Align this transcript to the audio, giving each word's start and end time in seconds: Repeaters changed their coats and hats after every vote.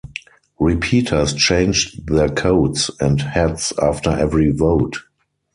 Repeaters 0.57 1.35
changed 1.35 2.07
their 2.07 2.27
coats 2.29 2.89
and 2.99 3.21
hats 3.21 3.71
after 3.79 4.09
every 4.09 4.49
vote. 4.49 4.97